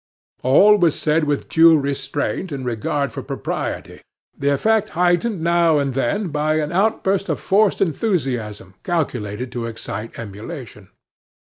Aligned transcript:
All 0.41 0.77
was 0.77 0.97
said 0.99 1.25
with 1.25 1.47
due 1.47 1.77
restraint 1.77 2.51
and 2.51 2.65
regard 2.65 3.11
for 3.11 3.21
propriety, 3.21 4.01
the 4.35 4.49
effect 4.49 4.89
heightened 4.97 5.41
now 5.43 5.77
and 5.77 5.93
then 5.93 6.29
by 6.29 6.55
an 6.55 6.71
outburst 6.71 7.29
of 7.29 7.39
forced 7.39 7.81
enthusiasm 7.81 8.73
calculated 8.81 9.51
to 9.51 9.67
excite 9.67 10.17
emulation. 10.17 10.89